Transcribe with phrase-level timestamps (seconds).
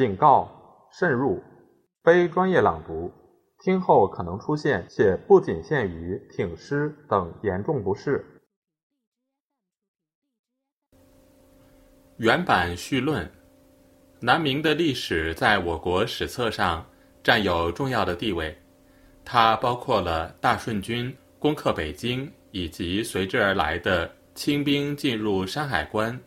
[0.00, 0.48] 警告：
[0.90, 1.42] 慎入，
[2.02, 3.12] 非专业朗读，
[3.58, 8.24] 听后可能出现且不仅限于挺尸等严重不适。
[12.16, 13.30] 原版序论：
[14.20, 16.82] 南明的历史在我国史册上
[17.22, 18.56] 占有重要的地位，
[19.22, 26.18] 它包括了大顺军攻克北京以及随之而来的清兵进入山海关、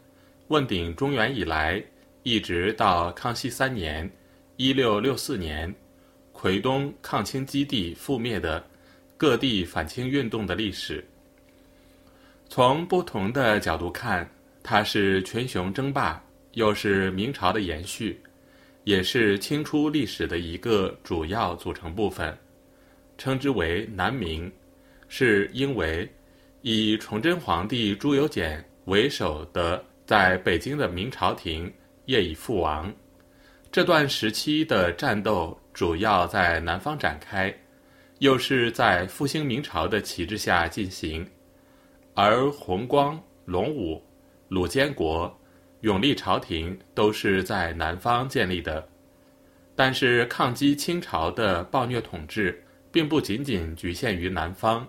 [0.49, 1.83] 问鼎中原以来，
[2.23, 4.09] 一直到康熙三年
[4.57, 5.73] （一六六四年）
[6.33, 8.65] 奎东抗清基地覆灭的
[9.15, 11.05] 各地反清运动的历史。
[12.49, 14.27] 从不同的角度看。
[14.65, 16.23] 它是群雄争霸，
[16.53, 18.17] 又是明朝的延续，
[18.85, 22.33] 也是清初历史的一个主要组成部分，
[23.17, 24.49] 称之为南明，
[25.09, 26.09] 是因为
[26.61, 31.69] 以崇祯皇帝朱由检为首的在北京的明朝廷
[32.05, 32.93] 业已覆亡，
[33.71, 37.53] 这段时期的战斗主要在南方展开，
[38.19, 41.27] 又是在复兴明朝的旗帜下进行，
[42.13, 44.01] 而弘光、隆武。
[44.49, 45.35] 鲁监国、
[45.81, 48.87] 永历朝廷都是在南方建立的，
[49.75, 54.87] 但是抗击清朝的暴虐统治并不仅仅局限于南方，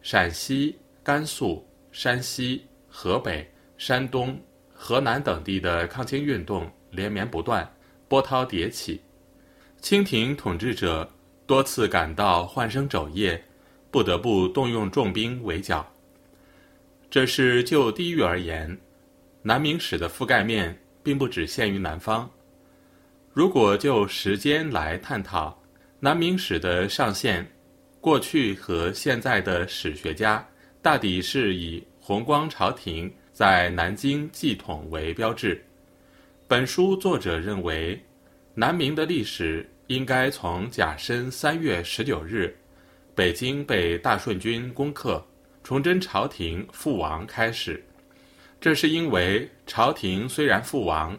[0.00, 4.36] 陕西、甘肃、山西、河北、山东、
[4.84, 7.72] 河南等地的抗清运动连绵不断，
[8.08, 9.00] 波涛迭起，
[9.80, 11.08] 清廷统治者
[11.46, 13.40] 多次感到换生肘腋，
[13.92, 15.88] 不得不动用重兵围剿。
[17.08, 18.76] 这是就地域而言，
[19.42, 22.28] 南明史的覆盖面并不只限于南方。
[23.32, 25.62] 如果就时间来探讨
[26.00, 27.48] 南明史的上限，
[28.00, 30.44] 过去和现在的史学家
[30.82, 35.62] 大抵是以弘光朝廷在南京继统为标志。
[36.46, 37.98] 本书作者认为，
[38.54, 42.54] 南明的历史应该从甲申三月十九日，
[43.14, 45.24] 北京被大顺军攻克。
[45.64, 47.80] 崇祯朝廷覆亡开始，
[48.60, 51.16] 这是因为朝廷虽然覆亡，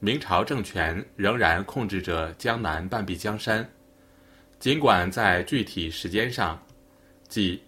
[0.00, 3.66] 明朝政权仍然控制着江南半壁江山。
[4.58, 6.60] 尽管在具体时间上，
[7.28, 7.62] 即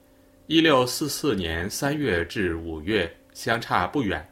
[0.49, 4.27] 一六四四年三月至五月相差不远，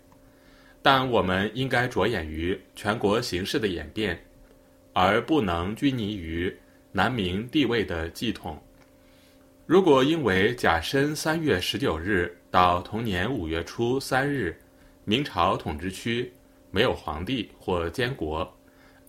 [0.81, 4.19] 但我们应该着眼于全国形势的演变，
[4.94, 6.50] 而不能拘泥于
[6.91, 8.59] 南明地位的继统。
[9.66, 14.59] 如果因为甲申三月十九日到同年五月初三日，
[15.04, 16.32] 明朝统治区
[16.71, 18.50] 没有皇帝或监国，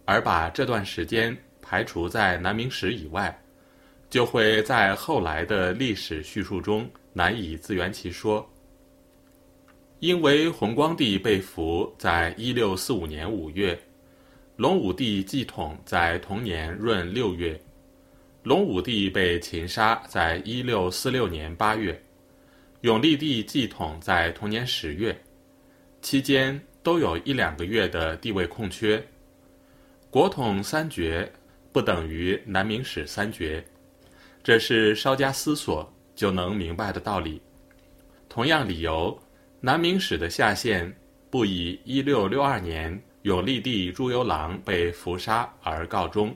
[0.04, 3.34] 而把这段时间排除在南明史以外，
[4.10, 8.46] 就会在后来的历史叙述中难以自圆其说。
[10.00, 13.80] 因为弘光帝被俘在一六四五年五月，
[14.58, 17.60] 隆武帝继统在同年闰六月。
[18.44, 22.00] 隆武帝被擒杀在一六四六年八月，
[22.82, 25.18] 永历帝继统在同年十月，
[26.02, 29.04] 期间都有一两个月的地位空缺。
[30.12, 31.32] 国统三绝
[31.72, 33.66] 不等于南明史三绝，
[34.44, 37.42] 这是稍加思索就能明白的道理。
[38.30, 39.18] 同样理由，
[39.66, 40.96] 南明史的下限
[41.32, 46.32] 不以一六六二年永历帝朱由榔被伏杀而告终。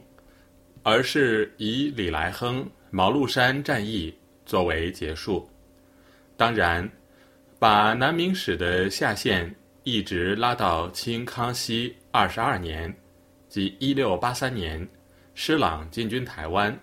[0.82, 4.12] 而是以李来亨毛鹿山战役
[4.48, 5.48] 作为结束。
[6.36, 6.90] 当然，
[7.60, 12.92] 把南明史的下限一直拉到清康熙二十二年，
[13.48, 14.90] 即一六八三年，
[15.36, 16.76] 施琅进军台湾，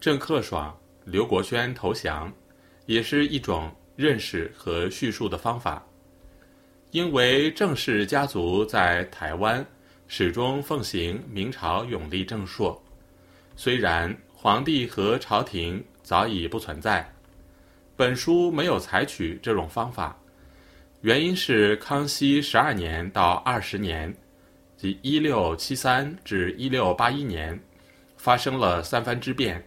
[0.00, 2.32] 郑克爽、刘国轩投降，
[2.86, 5.84] 也是一种认识和叙述的方法。
[6.92, 9.66] 因为郑氏家族在台湾
[10.06, 12.80] 始终奉行明朝永历正朔。
[13.56, 17.10] 虽然皇帝和朝廷早已不存在，
[17.96, 20.16] 本书没有采取这种方法，
[21.00, 24.14] 原因是康熙十二年到二十年，
[24.76, 27.58] 即一六七三至一六八一年，
[28.16, 29.66] 发生了三藩之变，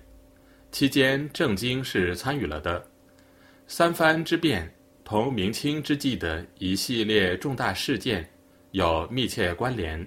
[0.71, 2.88] 期间郑经是参与了的。
[3.71, 4.67] 三藩之变
[5.05, 8.27] 同明清之际的一系列重大事件
[8.71, 10.05] 有密切关联。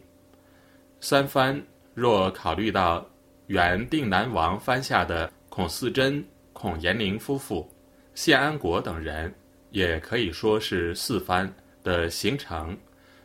[0.98, 1.64] 三藩
[1.94, 3.08] 若考虑到。
[3.48, 6.24] 原定南王藩下的孔四珍、
[6.54, 7.68] 孔延龄夫妇、
[8.14, 9.34] 谢安国等人，
[9.70, 12.74] 也可以说是四藩的形成，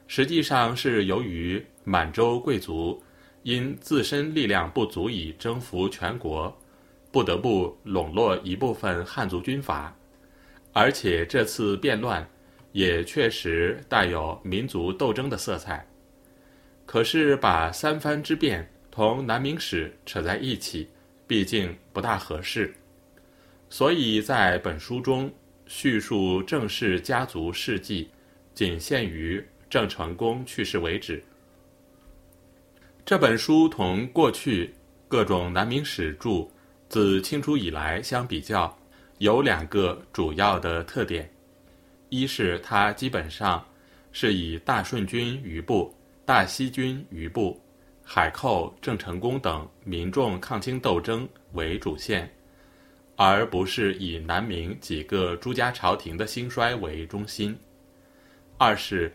[0.05, 3.01] 实际上是由于满洲贵族
[3.43, 6.53] 因自身力量不足以征服全国，
[7.09, 9.95] 不得不笼络一部分汉族军阀，
[10.79, 12.23] 而且这次变乱
[12.71, 15.83] 也确实带有民族斗争的色彩。
[16.85, 20.87] 可是把三藩之变同南明史扯在一起，
[21.25, 22.71] 毕竟不大合适。
[23.71, 25.33] 所以在本书中
[25.65, 28.11] 叙述郑氏家族事迹，
[28.53, 31.23] 仅限于郑成功去世为止。
[33.03, 34.75] 这本书同过去
[35.07, 36.47] 各种南明史著
[36.87, 38.77] 自清初以来相比较，
[39.19, 41.29] 有两个主要的特点：
[42.09, 43.65] 一是它基本上
[44.11, 45.93] 是以大顺军余部、
[46.25, 47.59] 大西军余部、
[48.03, 52.31] 海寇郑成功等民众抗清斗争为主线。
[53.19, 57.57] 而不是以南明几个朱家朝廷的兴衰为中心。
[58.59, 59.11] 二是，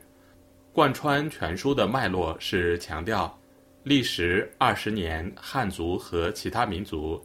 [0.73, 3.39] 贯穿全书的脉络是强调，
[3.85, 7.25] 历时二十年汉族和其他民族，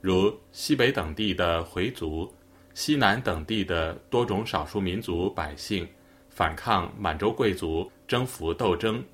[0.00, 2.32] 如西北等地的回族、
[2.74, 5.86] 西南等地的多种少数民族百姓，
[6.28, 9.04] 反抗满洲贵族征服斗争，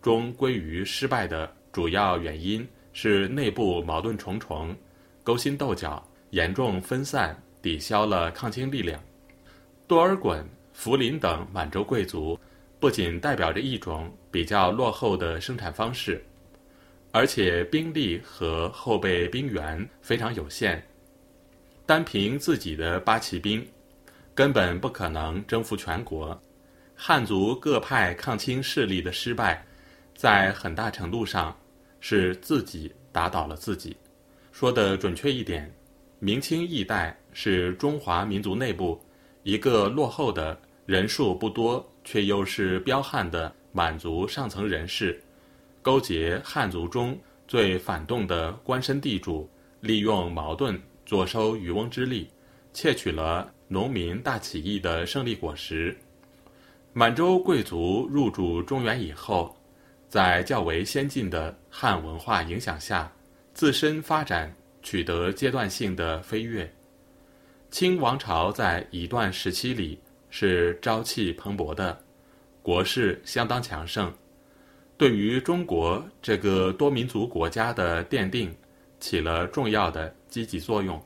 [0.00, 4.74] 中归于失败的主要原因是内部矛盾重重，
[5.22, 6.02] 勾心斗角。
[6.30, 9.02] 严重分散，抵消了抗清力量。
[9.88, 12.38] 多尔衮、福临等满洲贵族，
[12.78, 16.24] 不仅代表着一种比较落后的生产方式，
[17.12, 20.82] 而且兵力和后备兵员非常有限。
[21.86, 23.66] 单凭自己的八旗兵，
[24.34, 26.40] 根本不可能征服全国。
[26.94, 29.64] 汉族各派抗清势力的失败，
[30.14, 31.56] 在很大程度上
[31.98, 33.96] 是自己打倒了自己。
[34.52, 35.72] 说的准确一点。
[36.22, 39.02] 明清易代是中华民族内部
[39.42, 45.18] 一个落后的人数不多却又是彪悍的满族上层人士，
[45.82, 49.48] 勾结汉族中最反动的官绅地主，
[49.80, 52.28] 利用矛盾坐收渔翁之利，
[52.72, 55.96] 窃取了农民大起义的胜利果实。
[56.92, 59.56] 满洲贵族入主中原以后，
[60.08, 63.10] 在较为先进的汉文化影响下，
[63.54, 64.54] 自身发展。
[64.82, 66.72] 取得阶段性的飞跃。
[67.70, 70.00] 清王朝在一段时期里
[70.30, 72.02] 是朝气蓬勃的，
[72.62, 74.10] 国势相当强盛，
[75.00, 78.54] 对于中国这个多民族国家的奠定
[78.98, 81.02] 起了重要的积极作用。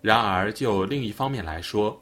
[0.00, 1.96] 然而，就另一方面来说，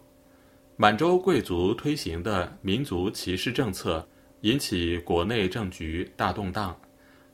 [0.75, 4.09] 满洲贵族推行的民族歧视政策
[4.41, 6.75] 引起国内政局大动荡，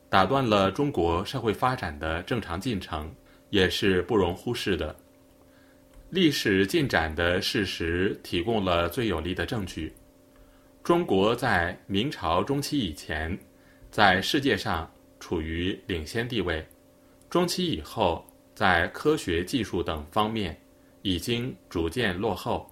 [0.09, 3.09] 打断了中国社会发展的正常进程。
[3.49, 4.93] 也是不容忽视的。
[6.09, 9.93] 历史进展的事实提供了最有力的证据。
[10.83, 13.37] 中国在明朝中期以前，
[13.93, 16.59] 在世界上处于领先地位；
[17.29, 18.25] 中期以后，
[18.55, 20.59] 在科学技术等方面
[21.03, 22.67] 已经逐渐落后。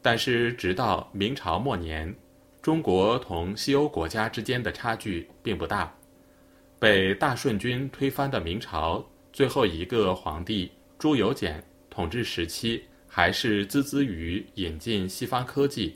[0.00, 2.16] 但是，直到明朝末年，
[2.62, 5.94] 中国同西欧国家之间的差距并不大。
[6.78, 9.06] 被大顺军推翻的明朝。
[9.34, 15.94] 最后一个皇帝朱由检统治时期，还是孜孜于引进西方科技，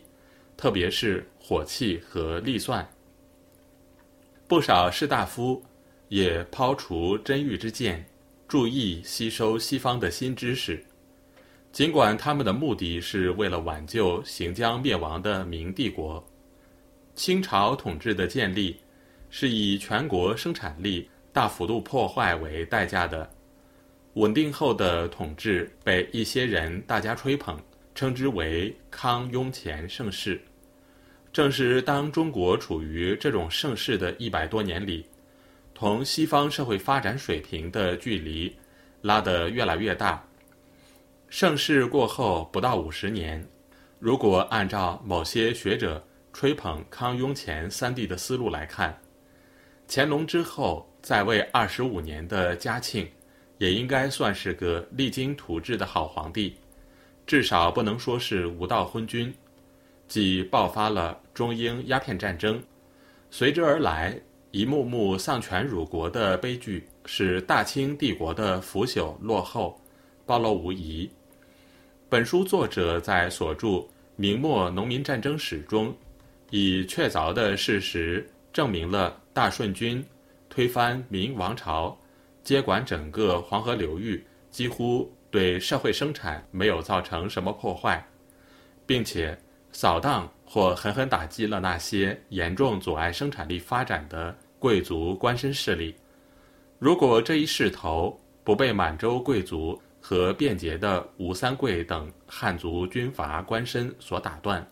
[0.54, 2.86] 特别是火器和力算。
[4.54, 5.60] 不少士大夫
[6.06, 8.06] 也抛除真欲之见，
[8.46, 10.80] 注意吸收西方的新知识。
[11.72, 16.24] 尽管他们的目的是为了挽救行将灭亡的明帝国，
[17.16, 18.76] 清朝统治的建立
[19.28, 21.10] 是以全国生产力。
[21.32, 23.28] 大幅度破坏为代价的
[24.12, 27.58] 稳定后的统治被一些人大加吹捧，
[27.92, 30.40] 称之为康雍乾盛世。
[31.34, 35.04] 正是当中国处于这种盛世的一百多年里，
[35.74, 38.56] 同西方社会发展水平的距离
[39.02, 40.24] 拉得越来越大。
[41.28, 43.44] 盛世过后不到五十年，
[43.98, 46.00] 如果按照某些学者
[46.32, 48.96] 吹捧康雍乾三帝的思路来看，
[49.86, 50.88] 乾隆之后。
[51.04, 53.06] 在位二十五年的嘉庆，
[53.58, 56.56] 也应该算是个励精图治的好皇帝，
[57.26, 59.30] 至少不能说是无道昏君。
[60.08, 62.62] 即爆发了中英鸦片战争，
[63.30, 64.18] 随之而来
[64.52, 69.78] 一幕幕丧权辱国的悲剧，使大清帝国的腐朽落后
[70.24, 71.10] 暴露无遗。
[72.08, 73.66] 本书作者在所著
[74.14, 75.92] 《明末农民战争史》中，
[76.50, 80.02] 以确凿的事实证明了大顺军。
[80.48, 81.98] 推翻明王朝，
[82.44, 88.06] 接管整个黄河流域，几乎对社会生产没有造成什么破坏，
[88.86, 89.36] 并且
[89.72, 95.92] 扫荡或狠狠打击了那些严重阻碍生产力发展的贵族官绅势力。
[96.78, 104.64] 如果这一势头不被满洲贵族和便捷的吴三桂等汉族军阀官绅所打断，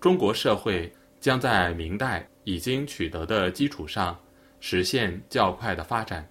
[0.00, 0.90] 中国社会
[1.20, 4.18] 将在明代已经取得的基础上
[4.60, 6.26] 实现较快的发展。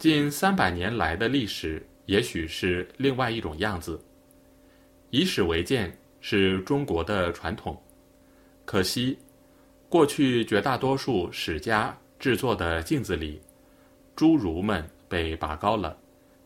[0.00, 4.04] 近三百年来的历史也许是另外一种样子。
[5.10, 7.78] 以史为鉴是中国的传统，
[8.64, 9.18] 可惜，
[9.90, 13.38] 过去绝大多数史家制作的镜子里，
[14.16, 15.94] 侏儒们被拔高了，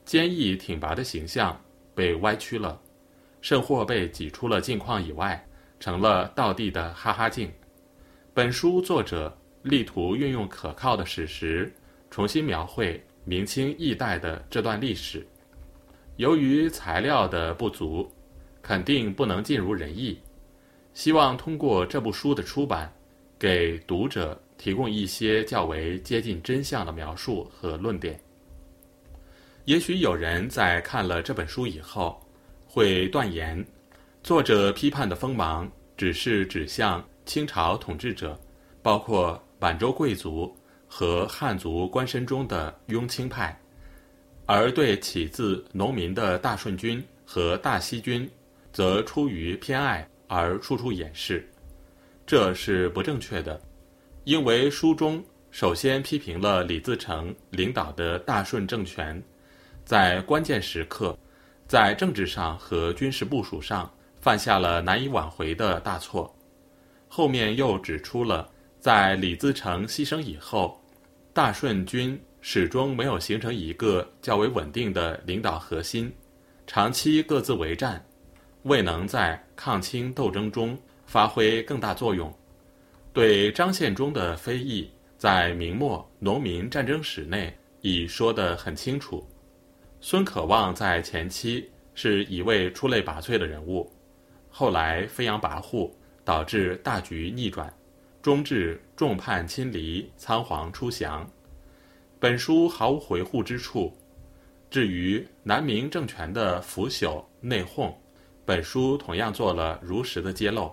[0.05, 1.57] 坚毅挺拔的形象
[1.95, 2.81] 被歪曲了，
[3.41, 5.41] 甚或被挤出了镜框以外。
[5.79, 7.53] 成了道地的哈哈镜。
[8.33, 11.71] 本书作者力图运用可靠的史实，
[12.11, 15.25] 重新描绘明清易代的这段历史。
[16.17, 18.11] 由于材料的不足，
[18.67, 20.19] 肯定不能尽如人意。
[20.93, 22.93] 希望通过这部书的出版，
[23.39, 28.19] 给读者提供一些较为接近真相的描述和论点。
[29.67, 32.21] 也许有人在看了这本书以后，
[32.67, 33.65] 会断言。
[34.25, 38.37] 作者批判的锋芒只是指向清朝统治者，
[38.83, 40.53] 包括满洲贵族
[40.89, 43.57] 和汉族官绅中的雍清派，
[44.45, 48.29] 而对起自农民的大顺军和大西军，
[48.77, 51.49] 则出于偏爱而处处掩饰，
[52.27, 53.59] 这是不正确的，
[54.25, 59.23] 因为书中首先批评了李自成领导的大顺政权，
[59.83, 61.19] 在关键时刻，
[61.67, 63.91] 在政治上和军事部署上。
[64.21, 66.37] 犯下了难以挽回的大错，
[67.09, 68.47] 后面又指出了，
[68.79, 70.79] 在李自成牺牲以后，
[71.33, 76.13] 大顺军始终没有形成一个较为稳定的领导核心，
[76.67, 78.05] 长期各自为战，
[78.67, 82.33] 未能在抗清斗争中发挥更大作用。
[83.13, 89.25] 对张献忠的非议，在明末农民战争史内已说得很清楚。
[90.01, 93.89] 孙可望在前期是一位出类拔萃的人物。
[94.51, 95.89] 后来飞扬跋扈，
[96.25, 97.73] 导致大局逆转，
[98.21, 101.25] 终至众叛亲离，仓皇出降。
[102.19, 103.97] 本书毫无回护之处。
[104.69, 107.95] 至于南明政权的腐朽内讧，
[108.47, 110.71] 本书同样做了如实的揭露。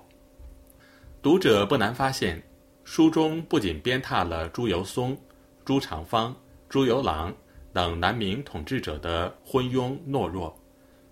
[1.22, 2.42] 读者不难发现，
[2.86, 5.18] 书中不仅鞭挞了朱由崧、
[5.66, 6.34] 朱长方、
[6.70, 7.34] 朱由榔
[7.74, 10.56] 等南明统治者的昏庸懦弱，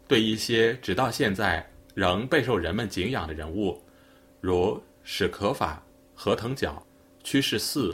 [0.08, 1.68] 对一些直到现在。
[1.94, 3.78] 仍备受人们敬仰的人物，
[4.40, 5.84] 如史可法、
[6.16, 6.82] 何腾蛟、
[7.22, 7.94] 屈世嗣、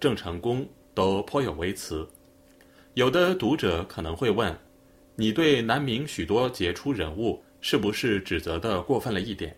[0.00, 2.08] 郑成功，都颇有微词。
[2.94, 4.58] 有的读者可能会问：
[5.14, 9.56] 你对南明许多杰出人物，是不是指责的过分了一点？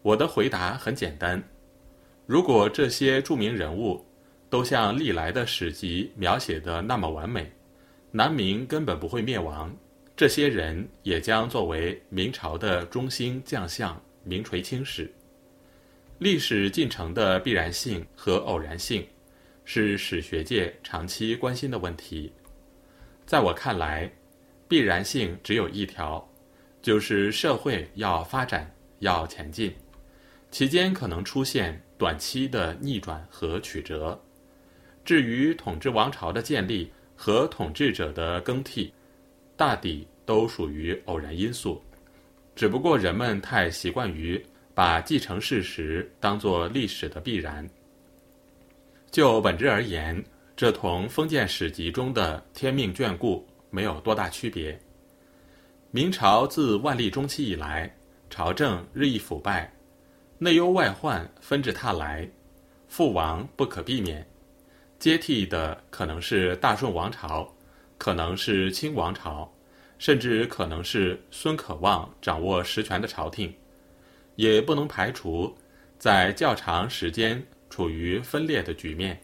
[0.00, 1.42] 我的回答很简单：
[2.24, 4.06] 如果这些著名人物
[4.48, 7.50] 都像历来的史籍描写的那么完美，
[8.12, 9.76] 南明根本不会灭亡。
[10.14, 15.12] 这些人也将作为明朝的中兴将相名垂青史。
[16.18, 19.04] 历史进程的必然性和偶然性，
[19.64, 22.32] 是史学界长期关心的问题。
[23.26, 24.08] 在我看来，
[24.68, 26.24] 必然性只有一条，
[26.82, 28.70] 就是社会要发展、
[29.00, 29.74] 要前进，
[30.50, 34.20] 其间可能出现短期的逆转和曲折。
[35.04, 38.92] 至于统治王朝的建立和统治者的更替，
[39.56, 40.06] 大抵。
[40.26, 41.82] 都属于偶然因素，
[42.54, 44.40] 只不过人们太习惯于
[44.74, 47.68] 把继承事实当作历史的必然。
[49.10, 54.78] 就本质而言，这同封建史籍中的天命眷顾没有多大区别。
[55.92, 57.92] 明朝自万历中期以来，
[58.28, 59.72] 朝政日益腐败，
[60.38, 62.30] 内忧外患纷至沓来，
[62.88, 64.24] 覆亡不可避免，
[65.00, 67.52] 接替的可能是大顺王朝，
[67.98, 69.52] 可能是清王朝。
[69.98, 73.54] 甚至可能是孙可望掌握实权的朝廷，
[74.36, 75.54] 也不能排除
[75.98, 79.20] 在较长时间处于分裂的局面。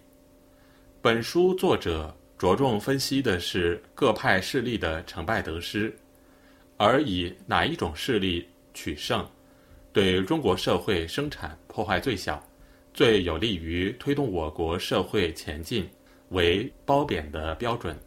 [1.01, 5.97] 本书作者着重分析的是各派势力的成败得失，
[6.77, 9.27] 而以哪一种势力取胜，
[9.93, 12.43] 对中国社会生产破坏最小，
[12.93, 15.89] 最有利于推动我国社会前进
[16.31, 17.99] 为褒贬的标准。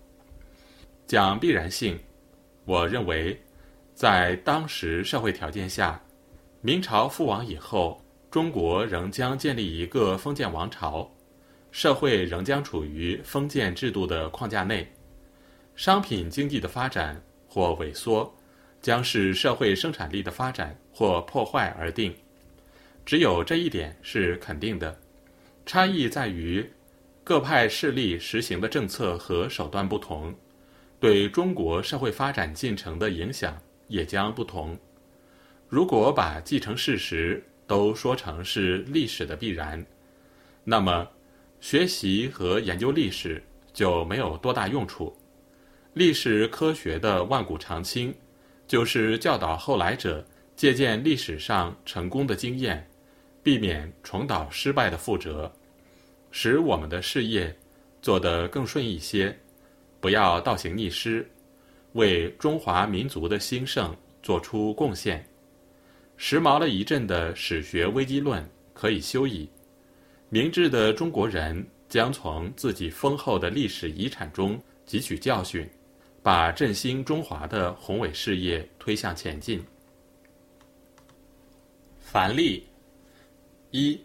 [1.08, 2.00] 讲必然性。
[2.66, 3.42] 我认为，
[3.96, 6.00] 在当时社会条件下，
[6.62, 8.00] 明朝覆亡以后，
[8.30, 11.10] 中国仍将建立一个封建王朝，
[11.72, 14.88] 社会仍将处于封建制度的框架内，
[15.76, 18.32] 商品经济的发展或萎缩，
[18.81, 22.13] 将是社会生产力的发展或破坏而定。
[23.05, 25.00] 只有这一点是肯定的，
[25.65, 26.69] 差异在于
[27.24, 30.33] 各派势力实行的政策和手段不同。
[31.00, 33.57] 对中国社会发展进程的影响
[33.88, 34.77] 也将不同。
[35.67, 39.86] 如果把继承事实都说成是历史的必然，
[40.63, 41.07] 那么
[41.62, 45.15] 学习和研究历史就没有多大用处。
[45.93, 48.13] 历史科学的万古长青，
[48.70, 50.24] 就是教导后来者
[50.56, 52.88] 借鉴历史上成功的经验，
[53.42, 55.52] 避免重蹈失败的覆辙，
[56.30, 57.54] 使我们的事业
[58.00, 59.36] 做得更顺一些，
[60.00, 61.28] 不要倒行逆施，
[61.94, 65.28] 为中华民族的兴盛做出贡献。
[66.16, 69.50] 时髦了一阵的史学危机论可以休矣，
[70.30, 75.68] 明智的中国人将从自己丰厚的历史遗产中汲取教训，
[76.22, 79.64] 把振兴中华的宏伟事业推向前进。
[82.00, 82.68] 凡例
[83.72, 84.00] 一，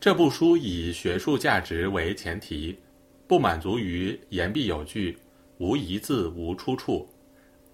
[0.00, 2.78] 这部书以学术价值为前提，
[3.26, 5.18] 不满足于言必有据、
[5.58, 7.08] 无一字无出处，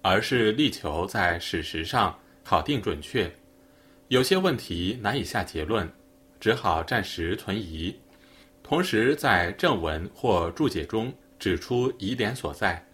[0.01, 3.31] 而是力求在史实上考定准确。
[4.09, 5.89] 有些问题难以下结论，
[6.39, 7.97] 只好暂时存疑。
[8.61, 12.85] 同时，在正文或注解中指出疑点所在。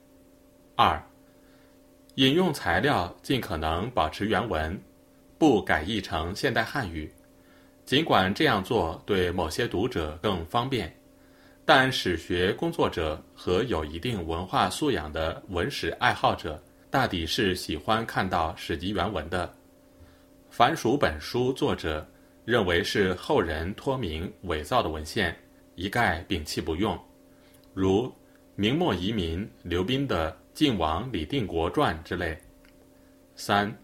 [0.76, 1.02] 二、
[2.16, 4.78] 引用材料尽可能保持原文，
[5.38, 7.10] 不改译成现代汉语。
[7.86, 10.94] 尽管这样做对某些读者更方便，
[11.64, 19.54] 但史学工作者和有一定文化素养的文史爱好者，大抵是喜欢看到史籍原文的。
[20.50, 22.06] 凡属本书作者
[22.44, 25.34] 认为是后人托名伪造的文献，
[25.76, 27.00] 一概摒弃不用，
[27.74, 28.14] 如
[28.56, 32.36] 明末移民刘斌的《晋王李定国传》之类。
[33.36, 33.78] 三，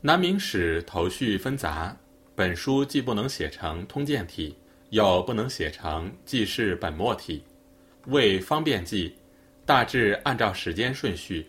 [0.00, 1.94] 南明史头绪纷杂，
[2.34, 4.56] 本书既不能写成通鉴体，
[4.88, 7.44] 又不能写成记事本末体，
[8.06, 9.14] 为方便记，
[9.66, 11.46] 大致按照时间顺序，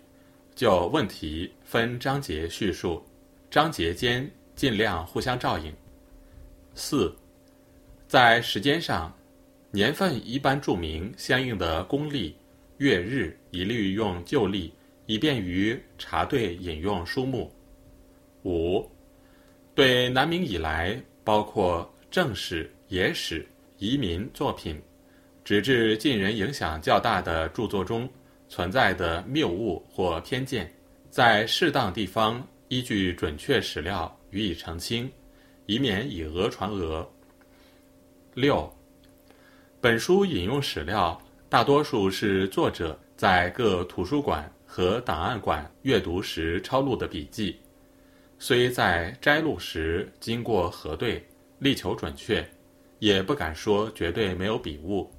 [0.54, 3.02] 就问题分章节叙述。
[3.50, 5.74] 章节间尽量互相照应。
[6.74, 7.16] 四，
[8.10, 9.16] 在时间上，
[9.72, 12.36] 年份一般注明相应的公历、
[12.78, 14.74] 月日，一律用旧历，
[15.06, 17.52] 以便于查对引用书目。
[18.44, 18.86] 五，
[19.74, 23.46] 对南明以来，包括正史、野史、
[23.78, 24.82] 移民作品，
[25.44, 28.10] 直至近人影响较大的著作中
[28.50, 30.72] 存在的谬误或偏见，
[31.10, 32.46] 在适当地方。
[32.68, 35.10] 依据准确史料予以澄清，
[35.68, 37.08] 以免以讹传讹。
[38.34, 38.68] 六，
[39.80, 41.16] 本书引用史料
[41.56, 47.56] 大多数是作者在各图书馆和档案馆阅读时抄录的笔记，
[48.38, 51.26] 虽在摘录时经过核对，
[51.60, 52.46] 力求准确，
[53.00, 55.10] 也不敢说绝对没有笔误。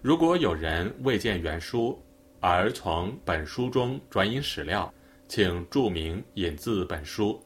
[0.00, 2.02] 如果有人未见原书，
[2.40, 4.90] 而从本书中转引史料，
[5.28, 7.38] 请注明引自本书，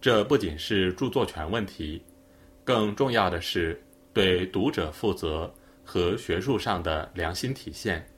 [0.00, 2.00] 这不仅是著作权问题，
[2.62, 3.82] 更重要的是
[4.12, 5.52] 对读者负责
[5.84, 8.08] 和学术上的良心体现。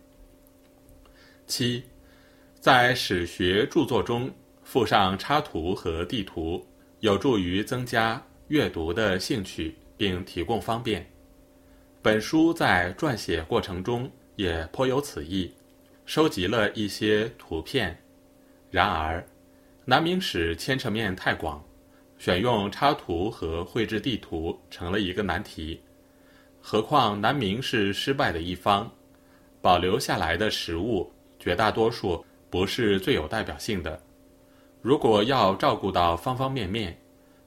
[1.46, 1.84] 七，
[2.60, 4.30] 在史学著作中
[4.62, 6.66] 附上插图和地图，
[7.00, 11.08] 有助于增加阅读的兴趣，并提供方便。
[12.02, 15.52] 本书在撰写过程中也颇有此意，
[16.04, 17.96] 收集了一些图片。
[18.70, 19.24] 然而，
[19.84, 21.64] 南明史牵扯面太广，
[22.18, 25.80] 选用插图和绘制地图成了一个难题。
[26.68, 28.90] 何况南明是失败的一方，
[29.62, 34.02] 保留下来的实物绝大多数不是最有代表性的。
[34.82, 37.00] 如果要照顾到方方面面，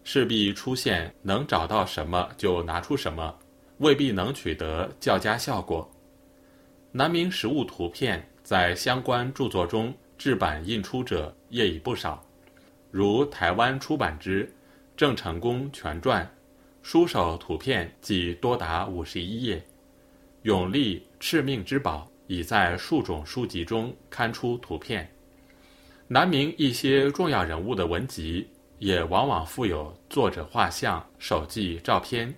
[0.06, 3.38] 势必出现能找到什么就拿出什么，
[3.80, 5.86] 未必能取得较佳效果。
[6.94, 9.94] 南明实物图片在相关著作中。
[10.18, 12.24] 制版印出者也已不少，
[12.90, 14.46] 如台湾出版之
[14.96, 16.26] 《郑成功全传》，
[16.92, 19.64] 书首图片即多达五十一页。
[20.42, 25.08] 永历敕命之宝已在数种书籍中刊出图片。
[26.08, 28.50] 南明一些重要人物的文集
[28.80, 32.34] 也往往附有作者画像、手记、照片。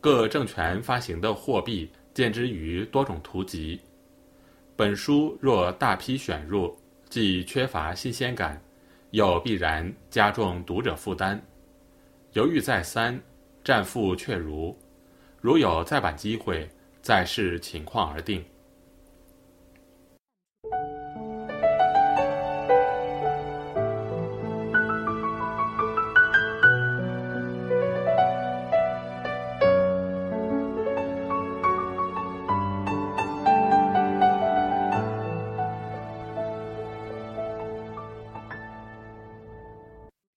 [0.00, 3.80] 各政权发行的货币见之于多种图集。
[4.76, 6.72] 本书若大批选入。
[7.08, 8.62] 既缺乏新鲜感，
[9.10, 11.44] 又必然加重读者负担。
[12.32, 13.20] 犹豫再三，
[13.64, 14.76] 战复却如。
[15.40, 16.68] 如有再版机会，
[17.00, 18.44] 再视情况而定。